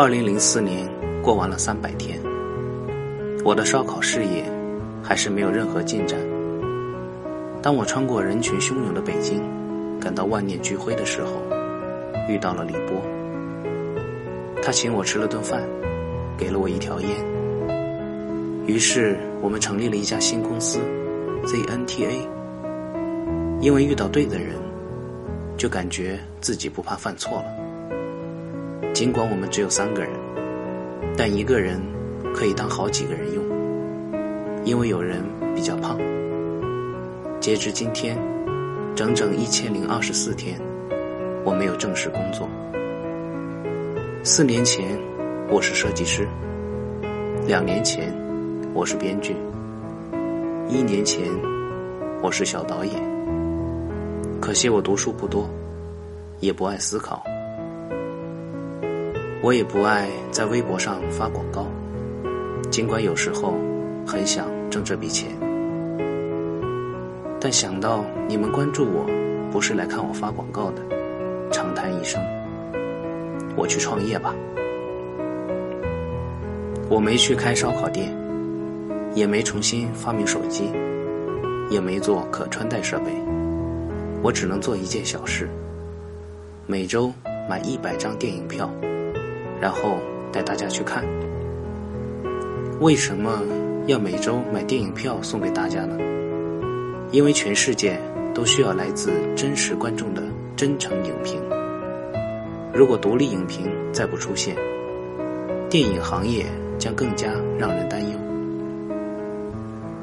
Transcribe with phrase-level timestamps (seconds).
[0.00, 0.88] 二零零四年
[1.22, 2.18] 过完了三百天，
[3.44, 4.50] 我的烧烤事业
[5.02, 6.18] 还是没有任何进展。
[7.60, 9.42] 当我穿过人群汹涌的北京，
[10.00, 11.32] 感到万念俱灰的时候，
[12.30, 13.02] 遇到了李波。
[14.62, 15.62] 他请我吃了顿饭，
[16.38, 17.10] 给了我一条烟。
[18.64, 20.80] 于是我们成立了一家新公司
[21.44, 22.26] ZNTA。
[23.60, 24.56] 因为遇到对的人，
[25.58, 27.69] 就感觉自己不怕犯错了。
[28.92, 30.10] 尽管我们只有三个人，
[31.16, 31.80] 但一个人
[32.34, 33.44] 可以当好几个人用，
[34.64, 35.24] 因为有人
[35.54, 35.98] 比较胖。
[37.40, 38.18] 截至今天，
[38.94, 40.60] 整整一千零二十四天，
[41.44, 42.46] 我没有正式工作。
[44.22, 44.98] 四年前，
[45.48, 46.24] 我是设计师；
[47.46, 48.12] 两年前，
[48.74, 49.32] 我是编剧；
[50.68, 51.22] 一年前，
[52.22, 52.94] 我是小导演。
[54.40, 55.48] 可惜我读书不多，
[56.40, 57.24] 也不爱思考。
[59.42, 61.66] 我也不爱在微博上发广告，
[62.70, 63.54] 尽管有时候
[64.06, 65.30] 很想挣这笔钱，
[67.40, 69.06] 但想到你们关注我
[69.50, 70.82] 不是来看我发广告的，
[71.50, 72.22] 长叹一声，
[73.56, 74.34] 我去创业吧。
[76.90, 78.14] 我没去开烧烤店，
[79.14, 80.70] 也没重新发明手机，
[81.70, 83.06] 也没做可穿戴设备，
[84.22, 85.48] 我只能做一件小事：
[86.66, 87.10] 每周
[87.48, 88.70] 买一百张电影票。
[89.60, 89.98] 然后
[90.32, 91.04] 带大家去看。
[92.80, 93.42] 为什么
[93.86, 95.98] 要每周买电影票送给大家呢？
[97.12, 98.00] 因为全世界
[98.32, 100.22] 都需要来自真实观众的
[100.56, 101.40] 真诚影评。
[102.72, 104.56] 如果独立影评再不出现，
[105.68, 106.46] 电影行业
[106.78, 108.16] 将更加让人担忧。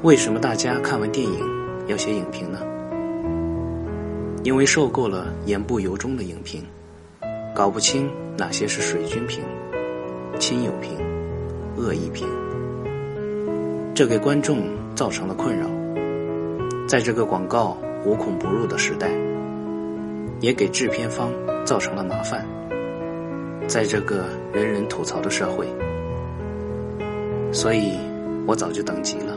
[0.04, 1.40] 为什么大家看完电影
[1.88, 2.60] 要写影评呢？
[4.44, 6.62] 因为受够了言不由衷的影评。
[7.58, 9.44] 搞不清哪些是水军评、
[10.38, 10.96] 亲友评、
[11.76, 12.28] 恶意评，
[13.96, 14.60] 这给观众
[14.94, 15.66] 造成了困扰。
[16.88, 17.76] 在这个广告
[18.06, 19.10] 无孔不入的时代，
[20.40, 21.32] 也给制片方
[21.66, 22.46] 造成了麻烦。
[23.68, 25.66] 在这个人人吐槽的社会，
[27.52, 27.94] 所以
[28.46, 29.36] 我早就等急了。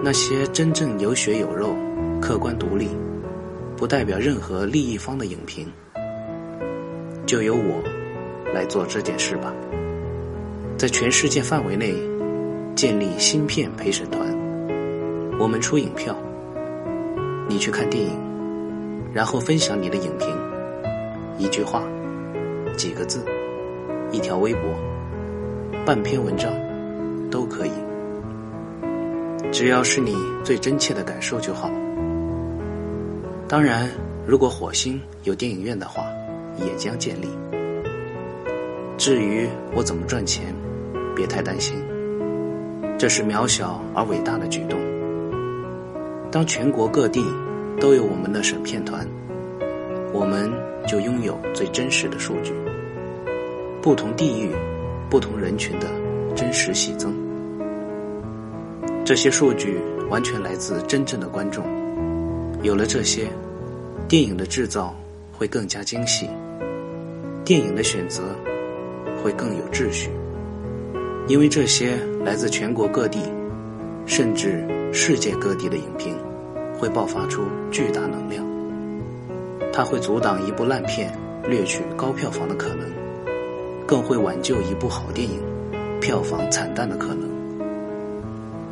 [0.00, 1.74] 那些真正有血有肉、
[2.22, 2.88] 客观独立、
[3.76, 5.66] 不代表任何利益方的影评。
[7.30, 7.80] 就由我
[8.52, 9.54] 来做这件事吧，
[10.76, 11.94] 在全世界范围内
[12.74, 14.26] 建立芯片陪审团，
[15.38, 16.12] 我们出影票，
[17.48, 18.10] 你去看电影，
[19.14, 20.28] 然后分享你的影评，
[21.38, 21.84] 一句话，
[22.76, 23.24] 几个字，
[24.10, 24.62] 一条微博，
[25.86, 26.52] 半篇文章，
[27.30, 27.70] 都可以，
[29.52, 31.70] 只要是你最真切的感受就好。
[33.46, 33.88] 当然，
[34.26, 36.04] 如果火星有电影院的话。
[36.58, 37.28] 也将建立。
[38.96, 40.54] 至于我怎么赚钱，
[41.16, 41.76] 别太担心，
[42.98, 44.78] 这是渺小而伟大的举动。
[46.30, 47.24] 当全国各地
[47.80, 49.06] 都有我们的审片团，
[50.12, 50.52] 我们
[50.86, 52.52] 就拥有最真实的数据，
[53.80, 54.50] 不同地域、
[55.08, 55.86] 不同人群的
[56.36, 57.14] 真实喜增。
[59.04, 61.64] 这些数据完全来自真正的观众。
[62.62, 63.26] 有了这些，
[64.06, 64.94] 电影的制造
[65.40, 66.28] 会更加精细。
[67.46, 68.36] 电影的选择
[69.22, 70.10] 会更有秩序，
[71.28, 73.20] 因为这些来自全国各地，
[74.04, 74.62] 甚至
[74.92, 76.14] 世界各地的影评，
[76.78, 78.44] 会爆发出巨大能量。
[79.72, 81.10] 它会阻挡一部烂片
[81.48, 82.86] 掠取高票房的可能，
[83.86, 85.40] 更会挽救一部好电影
[86.02, 87.26] 票房惨淡的可能。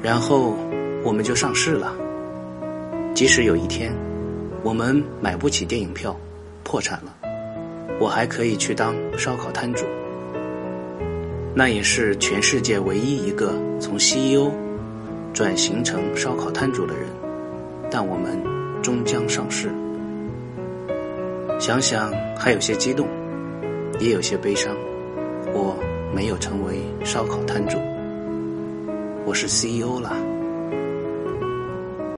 [0.02, 0.54] 然后
[1.02, 1.96] 我们就上市了。
[3.14, 3.90] 即使有一天
[4.62, 6.14] 我们买不起电影票，
[6.68, 7.16] 破产了。
[7.98, 9.86] 我还可以去当烧烤摊主，
[11.54, 14.52] 那也是全世界唯一一个从 CEO
[15.32, 17.04] 转型成烧烤摊主的人。
[17.90, 18.38] 但我们
[18.82, 19.70] 终将上市，
[21.58, 23.08] 想想还有些激动，
[23.98, 24.76] 也有些悲伤。
[25.54, 25.74] 我
[26.14, 27.78] 没有成为烧烤摊主，
[29.24, 30.14] 我是 CEO 了。